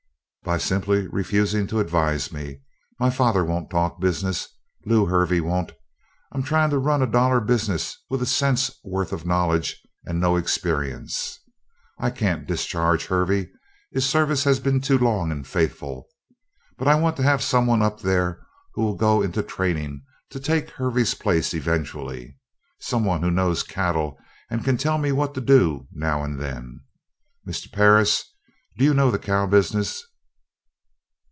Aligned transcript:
"By 0.43 0.57
simply 0.57 1.07
refusing 1.07 1.65
to 1.67 1.79
advise 1.79 2.33
me. 2.33 2.61
My 2.99 3.09
father 3.11 3.45
won't 3.45 3.69
talk 3.69 4.01
business. 4.01 4.49
Lew 4.85 5.05
Hervey 5.05 5.39
won't. 5.39 5.71
I'm 6.33 6.41
trying 6.43 6.71
to 6.71 6.79
run 6.79 7.01
a 7.01 7.07
dollar 7.07 7.39
business 7.39 7.95
with 8.09 8.23
a 8.23 8.25
cent's 8.25 8.71
worth 8.83 9.13
of 9.13 9.25
knowledge 9.25 9.79
and 10.03 10.19
no 10.19 10.35
experience. 10.37 11.39
I 11.99 12.09
can't 12.09 12.47
discharge 12.47 13.05
Hervey; 13.05 13.49
his 13.93 14.09
service 14.09 14.43
has 14.43 14.59
been 14.59 14.81
too 14.81 14.97
long 14.97 15.31
and 15.31 15.47
faithful. 15.47 16.07
But 16.77 16.87
I 16.87 16.95
want 16.95 17.15
to 17.17 17.23
have 17.23 17.43
someone 17.43 17.83
up 17.83 18.01
there 18.01 18.43
who 18.73 18.81
will 18.83 18.95
go 18.95 19.21
into 19.21 19.43
training 19.43 20.01
to 20.31 20.39
take 20.39 20.71
Hervey's 20.71 21.13
place 21.13 21.53
eventually. 21.53 22.35
Someone 22.79 23.21
who 23.21 23.31
knows 23.31 23.61
cattle 23.63 24.17
and 24.49 24.65
can 24.65 24.75
tell 24.75 24.97
me 24.97 25.11
what 25.13 25.33
to 25.35 25.39
do 25.39 25.87
now 25.93 26.23
and 26.23 26.41
then. 26.41 26.81
Mr. 27.47 27.71
Perris, 27.71 28.23
do 28.77 28.83
you 28.83 28.93
know 28.93 29.11
the 29.11 29.19
cow 29.19 29.45
business?" 29.45 30.03